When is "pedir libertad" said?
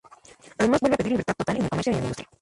0.97-1.35